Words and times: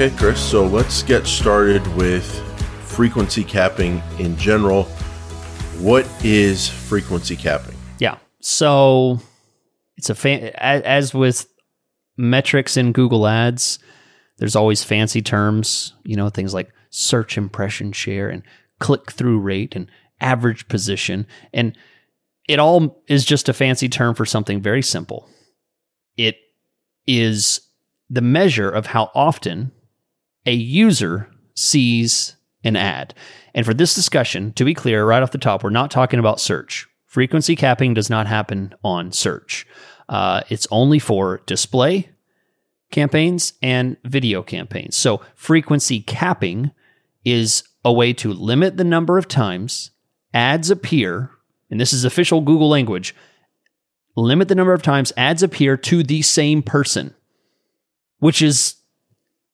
Okay, 0.00 0.16
Chris, 0.16 0.40
so 0.40 0.66
let's 0.66 1.02
get 1.02 1.26
started 1.26 1.86
with 1.88 2.24
frequency 2.86 3.44
capping 3.44 4.02
in 4.18 4.34
general. 4.38 4.84
What 5.78 6.08
is 6.24 6.66
frequency 6.66 7.36
capping? 7.36 7.76
Yeah. 7.98 8.16
So 8.40 9.20
it's 9.98 10.08
a 10.08 10.14
fan, 10.14 10.52
as 10.54 11.12
with 11.12 11.46
metrics 12.16 12.78
in 12.78 12.92
Google 12.92 13.26
Ads, 13.26 13.78
there's 14.38 14.56
always 14.56 14.82
fancy 14.82 15.20
terms, 15.20 15.92
you 16.02 16.16
know, 16.16 16.30
things 16.30 16.54
like 16.54 16.72
search 16.88 17.36
impression 17.36 17.92
share 17.92 18.30
and 18.30 18.42
click 18.78 19.10
through 19.10 19.40
rate 19.40 19.76
and 19.76 19.86
average 20.18 20.66
position. 20.68 21.26
And 21.52 21.76
it 22.48 22.58
all 22.58 23.02
is 23.06 23.26
just 23.26 23.50
a 23.50 23.52
fancy 23.52 23.90
term 23.90 24.14
for 24.14 24.24
something 24.24 24.62
very 24.62 24.80
simple. 24.80 25.28
It 26.16 26.38
is 27.06 27.60
the 28.08 28.22
measure 28.22 28.70
of 28.70 28.86
how 28.86 29.10
often 29.14 29.72
a 30.46 30.52
user 30.52 31.28
sees 31.54 32.36
an 32.64 32.76
ad. 32.76 33.14
And 33.54 33.66
for 33.66 33.74
this 33.74 33.94
discussion, 33.94 34.52
to 34.54 34.64
be 34.64 34.74
clear, 34.74 35.04
right 35.04 35.22
off 35.22 35.32
the 35.32 35.38
top, 35.38 35.62
we're 35.62 35.70
not 35.70 35.90
talking 35.90 36.18
about 36.18 36.40
search. 36.40 36.86
Frequency 37.06 37.56
capping 37.56 37.94
does 37.94 38.08
not 38.08 38.26
happen 38.26 38.74
on 38.84 39.12
search. 39.12 39.66
Uh, 40.08 40.42
it's 40.48 40.68
only 40.70 40.98
for 40.98 41.42
display 41.46 42.10
campaigns 42.90 43.52
and 43.62 43.96
video 44.04 44.42
campaigns. 44.42 44.96
So 44.96 45.20
frequency 45.34 46.00
capping 46.00 46.72
is 47.24 47.62
a 47.84 47.92
way 47.92 48.12
to 48.14 48.32
limit 48.32 48.76
the 48.76 48.84
number 48.84 49.18
of 49.18 49.28
times 49.28 49.90
ads 50.34 50.70
appear, 50.70 51.30
and 51.70 51.80
this 51.80 51.92
is 51.92 52.04
official 52.04 52.40
Google 52.40 52.68
language, 52.68 53.14
limit 54.16 54.48
the 54.48 54.54
number 54.54 54.72
of 54.72 54.82
times 54.82 55.12
ads 55.16 55.42
appear 55.42 55.76
to 55.76 56.02
the 56.02 56.22
same 56.22 56.62
person, 56.62 57.14
which 58.18 58.42
is, 58.42 58.74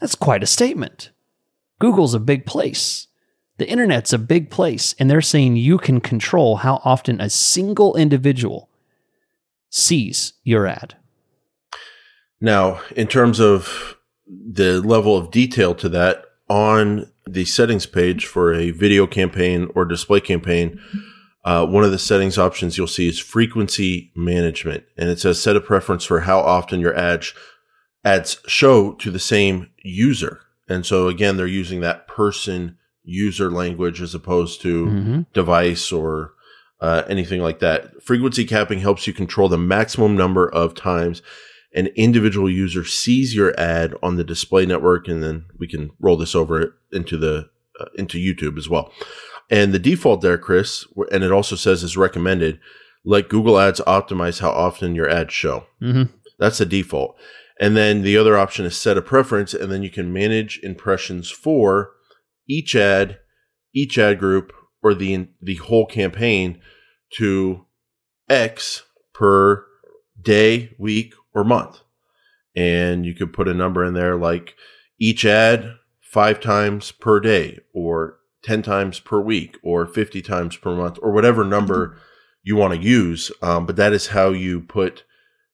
that's 0.00 0.14
quite 0.14 0.42
a 0.42 0.46
statement. 0.46 1.10
Google's 1.78 2.14
a 2.14 2.20
big 2.20 2.46
place. 2.46 3.06
The 3.58 3.68
internet's 3.68 4.12
a 4.12 4.18
big 4.18 4.50
place, 4.50 4.94
and 4.98 5.10
they're 5.10 5.20
saying 5.20 5.56
you 5.56 5.76
can 5.76 6.00
control 6.00 6.56
how 6.56 6.80
often 6.84 7.20
a 7.20 7.28
single 7.28 7.94
individual 7.94 8.70
sees 9.68 10.32
your 10.42 10.66
ad. 10.66 10.96
Now, 12.40 12.80
in 12.96 13.06
terms 13.06 13.38
of 13.38 13.96
the 14.26 14.80
level 14.80 15.16
of 15.16 15.30
detail 15.30 15.74
to 15.74 15.88
that, 15.90 16.24
on 16.48 17.10
the 17.28 17.44
settings 17.44 17.86
page 17.86 18.26
for 18.26 18.52
a 18.52 18.70
video 18.70 19.06
campaign 19.06 19.68
or 19.74 19.84
display 19.84 20.20
campaign, 20.20 20.80
uh, 21.44 21.66
one 21.66 21.84
of 21.84 21.90
the 21.90 21.98
settings 21.98 22.38
options 22.38 22.76
you'll 22.76 22.86
see 22.86 23.08
is 23.08 23.18
frequency 23.18 24.10
management. 24.14 24.84
And 24.96 25.08
it 25.08 25.20
says 25.20 25.42
set 25.42 25.56
a 25.56 25.60
preference 25.60 26.04
for 26.04 26.20
how 26.20 26.40
often 26.40 26.80
your 26.80 26.94
ads, 26.96 27.32
ads 28.04 28.38
show 28.46 28.92
to 28.94 29.10
the 29.10 29.18
same 29.18 29.69
user. 29.82 30.40
And 30.68 30.86
so 30.86 31.08
again, 31.08 31.36
they're 31.36 31.46
using 31.46 31.80
that 31.80 32.06
person 32.06 32.76
user 33.02 33.50
language 33.50 34.00
as 34.00 34.14
opposed 34.14 34.60
to 34.62 34.86
mm-hmm. 34.86 35.20
device 35.32 35.90
or 35.90 36.34
uh, 36.80 37.02
anything 37.08 37.40
like 37.40 37.58
that. 37.60 38.02
Frequency 38.02 38.44
capping 38.44 38.80
helps 38.80 39.06
you 39.06 39.12
control 39.12 39.48
the 39.48 39.58
maximum 39.58 40.16
number 40.16 40.48
of 40.48 40.74
times 40.74 41.22
an 41.74 41.86
individual 41.88 42.50
user 42.50 42.84
sees 42.84 43.34
your 43.34 43.58
ad 43.58 43.94
on 44.02 44.16
the 44.16 44.24
display 44.24 44.66
network, 44.66 45.06
and 45.06 45.22
then 45.22 45.44
we 45.58 45.68
can 45.68 45.90
roll 46.00 46.16
this 46.16 46.34
over 46.34 46.76
into 46.92 47.16
the 47.16 47.48
uh, 47.78 47.86
into 47.94 48.18
YouTube 48.18 48.58
as 48.58 48.68
well. 48.68 48.92
And 49.48 49.72
the 49.72 49.78
default 49.78 50.20
there, 50.20 50.38
Chris, 50.38 50.84
and 51.12 51.22
it 51.22 51.32
also 51.32 51.56
says 51.56 51.82
is 51.82 51.96
recommended. 51.96 52.58
Let 53.04 53.28
Google 53.28 53.58
Ads 53.58 53.80
optimize 53.86 54.40
how 54.40 54.50
often 54.50 54.94
your 54.94 55.08
ads 55.08 55.32
show. 55.32 55.66
Mm-hmm. 55.80 56.12
That's 56.38 56.58
the 56.58 56.66
default. 56.66 57.16
And 57.60 57.76
then 57.76 58.00
the 58.00 58.16
other 58.16 58.38
option 58.38 58.64
is 58.64 58.76
set 58.76 58.96
a 58.96 59.02
preference, 59.02 59.52
and 59.52 59.70
then 59.70 59.82
you 59.82 59.90
can 59.90 60.12
manage 60.12 60.58
impressions 60.62 61.30
for 61.30 61.90
each 62.48 62.74
ad, 62.74 63.18
each 63.74 63.98
ad 63.98 64.18
group, 64.18 64.52
or 64.82 64.94
the 64.94 65.28
the 65.42 65.56
whole 65.56 65.84
campaign 65.84 66.58
to 67.18 67.66
X 68.30 68.84
per 69.12 69.66
day, 70.20 70.74
week, 70.78 71.12
or 71.34 71.44
month. 71.44 71.82
And 72.56 73.04
you 73.04 73.14
could 73.14 73.34
put 73.34 73.46
a 73.46 73.54
number 73.54 73.84
in 73.84 73.92
there 73.92 74.16
like 74.16 74.54
each 74.98 75.26
ad 75.26 75.74
five 76.00 76.40
times 76.40 76.92
per 76.92 77.20
day 77.20 77.60
or 77.74 78.18
10 78.42 78.62
times 78.62 78.98
per 78.98 79.20
week 79.20 79.58
or 79.62 79.86
50 79.86 80.22
times 80.22 80.56
per 80.56 80.74
month 80.74 80.98
or 81.02 81.12
whatever 81.12 81.44
number 81.44 81.88
mm-hmm. 81.88 81.98
you 82.42 82.56
want 82.56 82.74
to 82.74 82.80
use. 82.80 83.30
Um, 83.42 83.66
but 83.66 83.76
that 83.76 83.92
is 83.92 84.08
how 84.08 84.30
you 84.30 84.60
put 84.60 85.04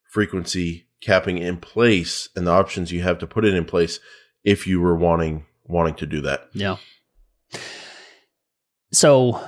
frequency 0.09 0.86
capping 1.01 1.37
in 1.37 1.57
place 1.57 2.29
and 2.35 2.47
the 2.47 2.51
options 2.51 2.91
you 2.91 3.01
have 3.01 3.19
to 3.19 3.27
put 3.27 3.45
it 3.45 3.53
in 3.53 3.65
place 3.65 3.99
if 4.43 4.65
you 4.65 4.81
were 4.81 4.95
wanting 4.95 5.45
wanting 5.65 5.95
to 5.95 6.05
do 6.05 6.21
that. 6.21 6.47
Yeah. 6.53 6.77
So 8.91 9.41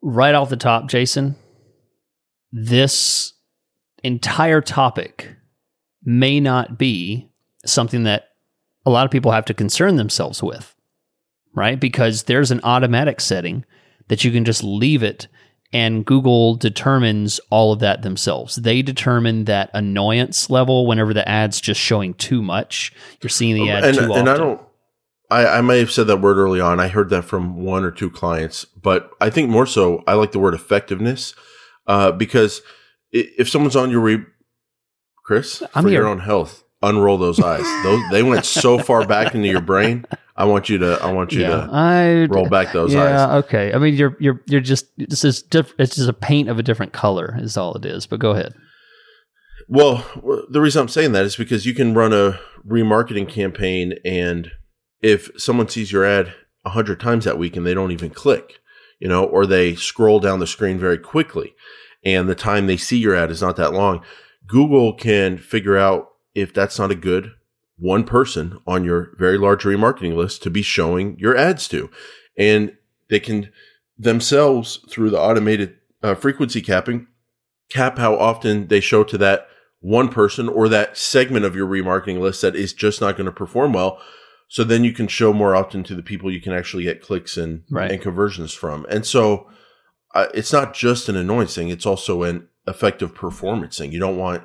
right 0.00 0.34
off 0.34 0.48
the 0.48 0.56
top, 0.56 0.88
Jason, 0.88 1.34
this 2.52 3.32
entire 4.04 4.60
topic 4.60 5.36
may 6.04 6.38
not 6.38 6.78
be 6.78 7.28
something 7.64 8.04
that 8.04 8.28
a 8.84 8.90
lot 8.90 9.04
of 9.04 9.10
people 9.10 9.32
have 9.32 9.44
to 9.46 9.54
concern 9.54 9.96
themselves 9.96 10.42
with, 10.42 10.74
right? 11.54 11.80
Because 11.80 12.22
there's 12.24 12.52
an 12.52 12.60
automatic 12.62 13.20
setting 13.20 13.64
that 14.06 14.24
you 14.24 14.30
can 14.30 14.44
just 14.44 14.62
leave 14.62 15.02
it 15.02 15.26
and 15.72 16.04
Google 16.04 16.54
determines 16.56 17.40
all 17.50 17.72
of 17.72 17.80
that 17.80 18.02
themselves. 18.02 18.56
They 18.56 18.82
determine 18.82 19.44
that 19.44 19.70
annoyance 19.74 20.48
level 20.48 20.86
whenever 20.86 21.12
the 21.12 21.28
ad's 21.28 21.60
just 21.60 21.80
showing 21.80 22.14
too 22.14 22.42
much. 22.42 22.92
You're 23.20 23.30
seeing 23.30 23.56
the 23.56 23.70
ad 23.70 23.84
and, 23.84 23.96
too 23.96 24.02
and 24.04 24.12
often. 24.12 24.28
I 24.28 24.36
don't. 24.36 24.60
I, 25.28 25.58
I 25.58 25.60
may 25.60 25.80
have 25.80 25.90
said 25.90 26.06
that 26.06 26.20
word 26.20 26.36
early 26.36 26.60
on. 26.60 26.78
I 26.78 26.88
heard 26.88 27.10
that 27.10 27.24
from 27.24 27.56
one 27.56 27.82
or 27.82 27.90
two 27.90 28.10
clients, 28.10 28.64
but 28.64 29.10
I 29.20 29.28
think 29.28 29.50
more 29.50 29.66
so, 29.66 30.04
I 30.06 30.14
like 30.14 30.30
the 30.30 30.38
word 30.38 30.54
effectiveness 30.54 31.34
uh, 31.88 32.12
because 32.12 32.62
if 33.10 33.48
someone's 33.48 33.74
on 33.74 33.90
your 33.90 34.00
re- 34.00 34.24
Chris, 35.24 35.62
I'm 35.74 35.82
for 35.82 35.88
here. 35.88 36.02
your 36.02 36.08
own 36.08 36.20
health, 36.20 36.62
unroll 36.88 37.18
those 37.18 37.40
eyes. 37.40 37.64
those 37.82 38.02
they 38.10 38.22
went 38.22 38.44
so 38.44 38.78
far 38.78 39.06
back 39.06 39.34
into 39.34 39.48
your 39.48 39.60
brain. 39.60 40.04
I 40.36 40.44
want 40.44 40.68
you 40.68 40.78
to. 40.78 41.02
I 41.02 41.12
want 41.12 41.32
you 41.32 41.42
yeah, 41.42 41.48
to 41.48 41.68
I, 41.72 42.24
roll 42.26 42.48
back 42.48 42.72
those 42.72 42.92
yeah, 42.92 43.02
eyes. 43.02 43.10
Yeah. 43.10 43.36
Okay. 43.36 43.72
I 43.72 43.78
mean, 43.78 43.94
you're 43.94 44.16
you're 44.20 44.42
you're 44.46 44.60
just 44.60 44.86
this 44.96 45.24
is 45.24 45.42
diff- 45.42 45.74
it's 45.78 45.96
just 45.96 46.08
a 46.08 46.14
paint 46.14 46.48
of 46.48 46.58
a 46.58 46.62
different 46.62 46.92
color 46.92 47.36
is 47.38 47.56
all 47.56 47.74
it 47.74 47.86
is. 47.86 48.06
But 48.06 48.20
go 48.20 48.32
ahead. 48.32 48.54
Well, 49.68 50.04
the 50.48 50.60
reason 50.60 50.80
I'm 50.80 50.88
saying 50.88 51.12
that 51.12 51.24
is 51.24 51.36
because 51.36 51.66
you 51.66 51.74
can 51.74 51.94
run 51.94 52.12
a 52.12 52.38
remarketing 52.66 53.28
campaign, 53.28 53.94
and 54.04 54.52
if 55.02 55.30
someone 55.36 55.68
sees 55.68 55.90
your 55.90 56.04
ad 56.04 56.34
a 56.64 56.70
hundred 56.70 57.00
times 57.00 57.24
that 57.24 57.38
week 57.38 57.56
and 57.56 57.66
they 57.66 57.74
don't 57.74 57.90
even 57.90 58.10
click, 58.10 58.60
you 59.00 59.08
know, 59.08 59.24
or 59.24 59.44
they 59.46 59.74
scroll 59.74 60.20
down 60.20 60.38
the 60.38 60.46
screen 60.46 60.78
very 60.78 60.98
quickly, 60.98 61.54
and 62.04 62.28
the 62.28 62.34
time 62.34 62.66
they 62.66 62.76
see 62.76 62.98
your 62.98 63.16
ad 63.16 63.30
is 63.30 63.42
not 63.42 63.56
that 63.56 63.72
long 63.72 64.04
Google 64.46 64.92
can 64.92 65.38
figure 65.38 65.76
out 65.76 66.08
if 66.36 66.52
that's 66.52 66.78
not 66.78 66.92
a 66.92 66.94
good 66.94 67.32
one 67.78 68.04
person 68.04 68.58
on 68.66 68.84
your 68.84 69.14
very 69.18 69.38
large 69.38 69.64
remarketing 69.64 70.14
list 70.14 70.42
to 70.42 70.50
be 70.50 70.62
showing 70.62 71.18
your 71.18 71.36
ads 71.36 71.66
to. 71.68 71.90
And 72.36 72.76
they 73.08 73.18
can 73.20 73.50
themselves, 73.98 74.80
through 74.90 75.10
the 75.10 75.20
automated 75.20 75.76
uh, 76.02 76.14
frequency 76.14 76.60
capping, 76.60 77.06
cap 77.70 77.98
how 77.98 78.16
often 78.16 78.68
they 78.68 78.80
show 78.80 79.02
to 79.04 79.18
that 79.18 79.48
one 79.80 80.08
person 80.08 80.48
or 80.48 80.68
that 80.68 80.96
segment 80.96 81.44
of 81.44 81.56
your 81.56 81.66
remarketing 81.66 82.20
list 82.20 82.42
that 82.42 82.54
is 82.54 82.72
just 82.72 83.00
not 83.00 83.16
going 83.16 83.26
to 83.26 83.32
perform 83.32 83.72
well. 83.72 83.98
So 84.48 84.62
then 84.62 84.84
you 84.84 84.92
can 84.92 85.08
show 85.08 85.32
more 85.32 85.56
often 85.56 85.82
to 85.84 85.94
the 85.94 86.02
people 86.02 86.30
you 86.30 86.40
can 86.40 86.52
actually 86.52 86.84
get 86.84 87.02
clicks 87.02 87.36
and, 87.36 87.64
right. 87.70 87.90
and 87.90 88.00
conversions 88.00 88.52
from. 88.52 88.86
And 88.90 89.06
so 89.06 89.48
uh, 90.14 90.26
it's 90.34 90.52
not 90.52 90.74
just 90.74 91.08
an 91.08 91.16
annoyance 91.16 91.54
thing, 91.54 91.70
it's 91.70 91.86
also 91.86 92.22
an 92.22 92.48
effective 92.66 93.14
performance 93.14 93.78
thing. 93.78 93.92
You 93.92 94.00
don't 94.00 94.18
want 94.18 94.44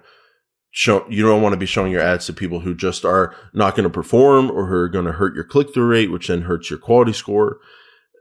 show 0.71 1.05
you 1.09 1.23
don't 1.23 1.41
want 1.41 1.53
to 1.53 1.59
be 1.59 1.65
showing 1.65 1.91
your 1.91 2.01
ads 2.01 2.25
to 2.25 2.33
people 2.33 2.61
who 2.61 2.73
just 2.73 3.05
are 3.05 3.35
not 3.53 3.75
going 3.75 3.83
to 3.83 3.89
perform 3.89 4.49
or 4.49 4.67
who 4.67 4.75
are 4.75 4.89
going 4.89 5.05
to 5.05 5.11
hurt 5.11 5.35
your 5.35 5.43
click 5.43 5.73
through 5.73 5.87
rate, 5.87 6.11
which 6.11 6.27
then 6.27 6.43
hurts 6.43 6.69
your 6.69 6.79
quality 6.79 7.13
score. 7.13 7.59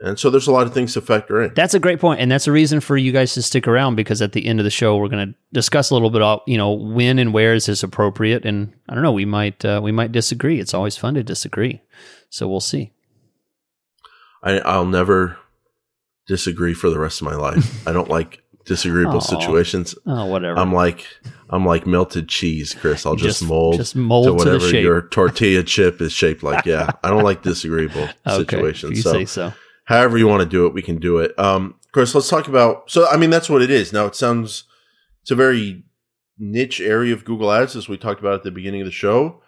And 0.03 0.19
so 0.19 0.31
there's 0.31 0.47
a 0.47 0.53
lot 0.53 0.67
of 0.67 0.73
things 0.73 0.95
to 0.95 1.03
factor 1.03 1.43
in. 1.43 1.53
That's 1.55 1.75
a 1.75 1.79
great 1.79 2.01
point, 2.01 2.21
and 2.21 2.31
that's 2.31 2.47
a 2.47 2.53
reason 2.53 2.81
for 2.81 2.97
you 2.97 3.13
guys 3.13 3.35
to 3.35 3.43
stick 3.43 3.69
around 3.69 3.97
because 3.97 4.23
at 4.23 4.33
the 4.33 4.47
end 4.47 4.59
of 4.59 4.65
the 4.65 4.71
show 4.71 4.97
we're 4.97 5.09
going 5.09 5.29
to 5.29 5.35
discuss 5.53 5.91
a 5.91 5.95
little 5.95 6.09
bit 6.09 6.23
about 6.23 6.43
you 6.47 6.57
know 6.57 6.73
when 6.73 7.19
and 7.19 7.35
where 7.35 7.53
is 7.53 7.67
this 7.67 7.83
appropriate, 7.83 8.47
and 8.47 8.73
I 8.89 8.95
don't 8.95 9.03
know 9.03 9.13
we 9.13 9.27
might 9.27 9.63
uh, 9.63 9.81
we 9.83 9.93
might 9.93 10.11
disagree. 10.11 10.59
It's 10.59 10.73
always 10.73 10.97
fun 10.97 11.15
to 11.15 11.23
disagree, 11.23 11.83
so 12.31 12.49
we'll 12.49 12.61
see. 12.61 12.93
I, 14.43 14.61
I'll 14.61 14.87
never 14.87 15.37
disagree 16.27 16.73
for 16.73 16.89
the 16.89 16.99
rest 16.99 17.21
of 17.21 17.27
my 17.27 17.35
life. 17.35 17.87
I 17.87 17.93
don't 17.93 18.09
like 18.09 18.43
disagreeable 18.65 19.21
Aww. 19.21 19.41
situations. 19.41 19.95
Oh, 20.07 20.25
whatever. 20.27 20.59
I'm 20.59 20.73
like 20.73 21.07
I'm 21.51 21.67
like 21.67 21.87
melted 21.87 22.29
cheese, 22.29 22.75
Chris. 22.75 23.05
I'll 23.05 23.17
just, 23.17 23.41
just 23.41 23.49
mold 23.49 23.77
just 23.77 23.97
mold 23.97 24.27
to 24.27 24.35
whatever 24.35 24.71
to 24.71 24.81
your 24.81 25.03
tortilla 25.03 25.65
chip 25.65 26.01
is 26.01 26.13
shaped 26.13 26.43
like. 26.43 26.65
Yeah, 26.65 26.91
I 27.03 27.11
don't 27.11 27.25
like 27.25 27.43
disagreeable 27.43 28.09
okay, 28.27 28.37
situations. 28.39 28.97
you 28.97 29.03
so, 29.03 29.13
say 29.13 29.25
so. 29.25 29.53
However 29.85 30.17
you 30.17 30.29
want 30.29 30.43
to 30.43 30.49
do 30.49 30.67
it, 30.67 30.75
we 30.75 30.83
can 30.83 30.99
do 30.99 31.19
it. 31.19 31.37
Um, 31.39 31.75
Chris, 31.93 32.15
let's 32.15 32.29
talk 32.29 32.47
about. 32.47 32.89
So, 32.91 33.09
I 33.09 33.17
mean, 33.17 33.31
that's 33.31 33.51
what 33.51 33.63
it 33.63 33.71
is. 33.71 33.93
Now, 33.93 34.07
it 34.07 34.15
sounds 34.15 34.65
it's 35.23 35.33
a 35.33 35.35
very 35.35 35.83
niche 36.39 36.81
area 36.81 37.13
of 37.13 37.25
Google 37.25 37.53
Ads, 37.53 37.75
as 37.75 37.89
we 37.89 37.97
talked 37.97 38.21
about 38.21 38.35
at 38.35 38.43
the 38.45 38.53
beginning 38.53 38.81
of 38.81 38.87
the 38.87 38.93
show. 38.93 39.43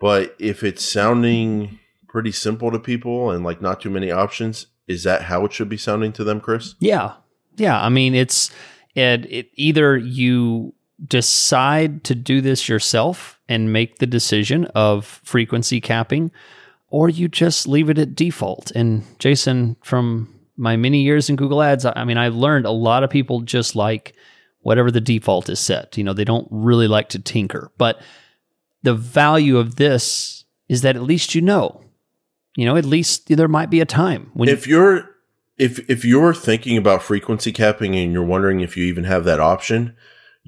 But 0.00 0.34
if 0.38 0.62
it's 0.64 0.84
sounding 0.84 1.78
pretty 2.08 2.32
simple 2.32 2.70
to 2.70 2.78
people 2.78 3.30
and 3.30 3.44
like 3.44 3.60
not 3.60 3.80
too 3.80 3.90
many 3.90 4.10
options, 4.10 4.66
is 4.86 5.04
that 5.04 5.22
how 5.22 5.44
it 5.44 5.52
should 5.52 5.68
be 5.68 5.76
sounding 5.76 6.12
to 6.12 6.24
them, 6.24 6.40
Chris? 6.40 6.74
Yeah. 6.80 7.14
Yeah. 7.56 7.80
I 7.80 7.88
mean, 7.88 8.14
it's 8.14 8.50
it, 8.94 9.26
it 9.30 9.50
either 9.54 9.96
you 9.96 10.74
decide 11.06 12.04
to 12.04 12.14
do 12.14 12.40
this 12.40 12.68
yourself 12.68 13.38
and 13.48 13.72
make 13.72 13.98
the 13.98 14.06
decision 14.06 14.64
of 14.74 15.20
frequency 15.24 15.80
capping, 15.80 16.30
or 16.88 17.08
you 17.08 17.28
just 17.28 17.68
leave 17.68 17.88
it 17.90 17.98
at 17.98 18.14
default. 18.14 18.70
And 18.72 19.04
Jason, 19.18 19.76
from 19.82 20.34
my 20.56 20.76
many 20.76 21.02
years 21.02 21.30
in 21.30 21.36
Google 21.36 21.62
Ads, 21.62 21.84
I 21.84 22.04
mean, 22.04 22.18
I 22.18 22.28
learned 22.28 22.66
a 22.66 22.70
lot 22.70 23.04
of 23.04 23.10
people 23.10 23.40
just 23.40 23.76
like 23.76 24.14
whatever 24.62 24.90
the 24.90 25.00
default 25.00 25.48
is 25.48 25.60
set. 25.60 25.96
You 25.96 26.04
know, 26.04 26.12
they 26.12 26.24
don't 26.24 26.48
really 26.50 26.88
like 26.88 27.10
to 27.10 27.18
tinker. 27.18 27.70
But 27.78 28.00
the 28.82 28.94
value 28.94 29.58
of 29.58 29.76
this 29.76 30.44
is 30.68 30.82
that 30.82 30.96
at 30.96 31.02
least 31.02 31.34
you 31.34 31.40
know. 31.40 31.82
You 32.56 32.66
know, 32.66 32.76
at 32.76 32.84
least 32.84 33.28
there 33.28 33.46
might 33.46 33.70
be 33.70 33.80
a 33.80 33.86
time 33.86 34.30
when 34.34 34.48
if 34.48 34.66
you're 34.66 35.08
if 35.58 35.88
if 35.88 36.04
you're 36.04 36.34
thinking 36.34 36.76
about 36.76 37.02
frequency 37.02 37.52
capping 37.52 37.94
and 37.94 38.12
you're 38.12 38.24
wondering 38.24 38.60
if 38.60 38.76
you 38.76 38.84
even 38.84 39.04
have 39.04 39.22
that 39.24 39.38
option, 39.38 39.94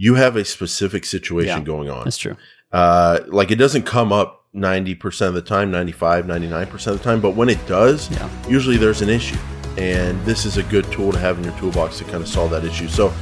you 0.04 0.14
have 0.14 0.34
a 0.34 0.44
specific 0.46 1.04
situation 1.04 1.58
Yeah. 1.58 1.64
going 1.72 1.90
on. 1.90 2.04
that's 2.04 2.16
true. 2.16 2.36
Uh, 2.72 3.18
like 3.26 3.50
it 3.50 3.56
doesn't 3.56 3.82
come 3.84 4.12
up 4.12 4.46
90% 4.54 5.28
of 5.28 5.34
the 5.34 5.42
time, 5.42 5.70
95, 5.70 6.24
99% 6.26 6.86
of 6.92 6.98
the 6.98 7.04
time, 7.04 7.20
but 7.20 7.32
when 7.36 7.48
it 7.50 7.58
does, 7.66 8.10
Yeah. 8.10 8.28
usually 8.48 8.78
there's 8.78 9.02
an 9.02 9.10
issue. 9.10 9.36
And 9.76 10.18
this 10.24 10.46
is 10.46 10.56
a 10.56 10.62
good 10.64 10.90
tool 10.90 11.12
to 11.12 11.18
have 11.18 11.36
in 11.38 11.44
your 11.44 11.52
toolbox 11.58 11.98
to 11.98 12.04
kind 12.04 12.22
of 12.22 12.28
solve 12.28 12.50
that 12.52 12.64
issue. 12.64 12.88
So 12.88 13.12